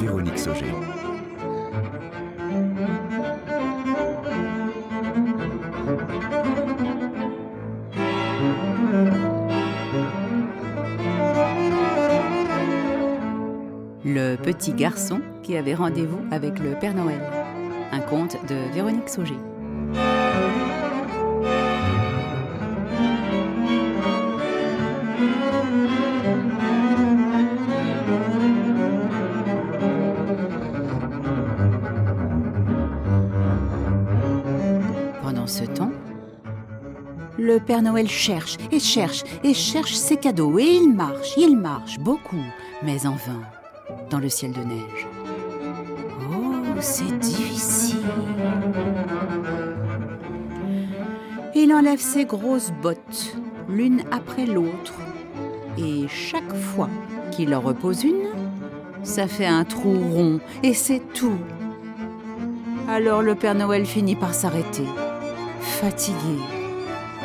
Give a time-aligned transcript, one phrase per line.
[0.00, 0.64] Sauger.
[14.04, 17.20] Le petit garçon qui avait rendez-vous avec le Père Noël.
[17.92, 19.36] Un conte de Véronique Sauger.
[37.50, 41.98] Le Père Noël cherche et cherche et cherche ses cadeaux et il marche, il marche
[41.98, 42.44] beaucoup,
[42.84, 43.42] mais en vain,
[44.08, 45.08] dans le ciel de neige.
[46.30, 47.96] Oh, c'est difficile.
[51.56, 53.36] Il enlève ses grosses bottes,
[53.68, 54.94] l'une après l'autre,
[55.76, 56.88] et chaque fois
[57.32, 58.28] qu'il en repose une,
[59.02, 61.38] ça fait un trou rond, et c'est tout.
[62.88, 64.86] Alors le Père Noël finit par s'arrêter,
[65.60, 66.59] fatigué,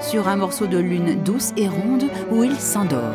[0.00, 3.14] sur un morceau de lune douce et ronde où il s'endort.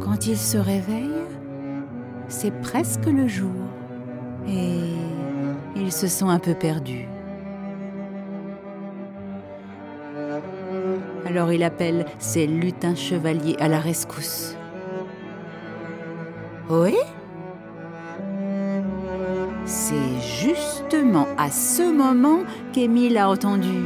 [0.00, 1.10] Quand il se réveille,
[2.28, 3.50] c'est presque le jour
[4.46, 4.80] et
[5.76, 7.08] il se sent un peu perdu.
[11.26, 14.56] Alors il appelle ses lutins chevaliers à la rescousse.
[16.70, 16.94] Oui?
[19.76, 23.82] C'est justement à ce moment qu'Émile a entendu.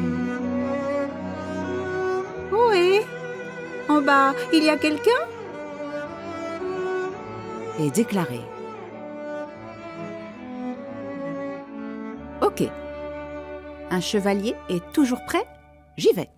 [2.52, 3.00] Oui.
[3.88, 5.22] En bas, il y a quelqu'un?
[7.80, 8.42] Et déclaré.
[12.42, 12.64] Ok.
[13.90, 15.46] Un chevalier est toujours prêt?
[15.96, 16.28] J'y vais.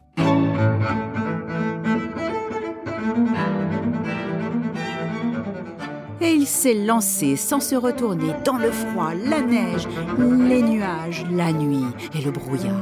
[6.22, 9.88] Et il s'est lancé sans se retourner dans le froid, la neige,
[10.19, 12.76] les nuages, la nuit et le brouillard.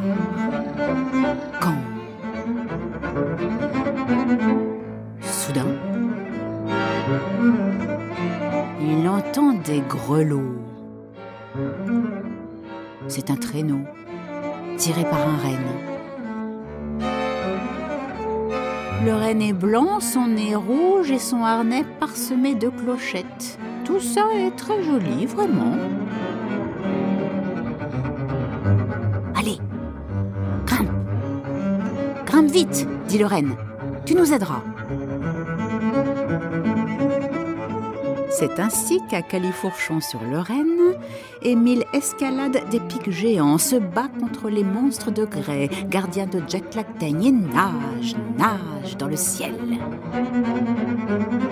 [1.61, 1.77] Quand
[5.21, 5.67] Soudain,
[8.81, 10.57] il entend des grelots.
[13.07, 13.81] C'est un traîneau
[14.77, 15.98] tiré par un renne.
[19.05, 23.59] Le renne est blanc, son nez rouge et son harnais parsemé de clochettes.
[23.85, 25.77] Tout ça est très joli, vraiment.
[29.37, 29.59] Allez,
[30.67, 30.91] grimpe.
[32.27, 33.55] Grimpe vite, dit le renne.
[34.05, 34.63] Tu nous aideras.
[38.39, 40.95] C'est ainsi qu'à Califourchon sur Lorraine,
[41.43, 46.67] Émile escalade des pics géants, se bat contre les monstres de grès, gardiens de Jack
[47.01, 49.57] et nage, nage dans le ciel.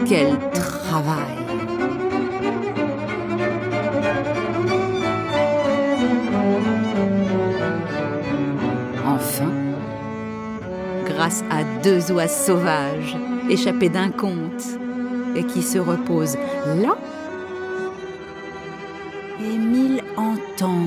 [0.07, 1.17] Quel travail!
[9.05, 9.51] Enfin,
[11.05, 13.17] grâce à deux oies sauvages
[13.51, 14.79] échappées d'un conte,
[15.37, 16.37] et qui se repose
[16.83, 16.97] là,
[19.39, 20.87] Émile entend.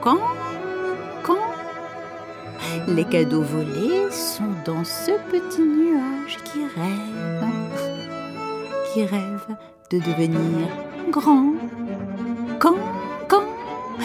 [0.00, 0.18] Quand?
[1.22, 1.38] Quand?
[2.88, 7.48] Les cadeaux volés sont dans ce petit nuage qui rêve,
[8.92, 9.46] qui rêve
[9.90, 10.68] de devenir
[11.10, 11.52] grand.
[12.58, 12.76] Quand?
[13.28, 13.44] Quand?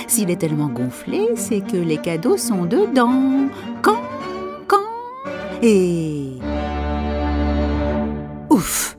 [0.07, 3.49] S'il est tellement gonflé, c'est que les cadeaux sont dedans.
[3.81, 3.97] Quand?
[5.61, 6.39] Et...
[8.49, 8.98] Ouf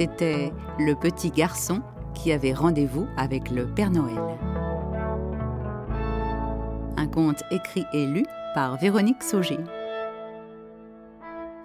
[0.00, 1.82] C'était le petit garçon
[2.14, 4.16] qui avait rendez-vous avec le Père Noël.
[6.96, 8.24] Un conte écrit et lu
[8.54, 9.58] par Véronique Sauger.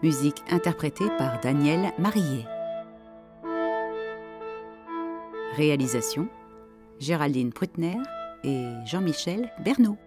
[0.04, 2.46] Musique interprétée par Daniel Marillet.
[5.56, 6.28] Réalisation
[7.00, 7.96] Géraldine Prutner
[8.44, 9.98] et Jean-Michel Bernot.